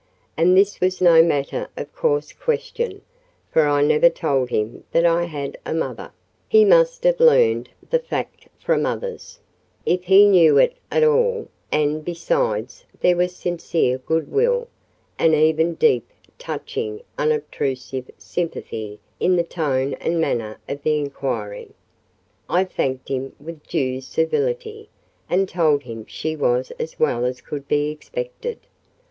[0.35, 3.03] And this was no matter of course question,
[3.51, 6.11] for I never told him that I had a mother:
[6.49, 9.37] he must have learned the fact from others,
[9.85, 14.67] if he knew it at all; and, besides, there was sincere goodwill,
[15.19, 16.09] and even deep,
[16.39, 21.75] touching, unobtrusive sympathy in the tone and manner of the inquiry.
[22.49, 24.89] I thanked him with due civility,
[25.29, 28.61] and told him she was as well as could be expected.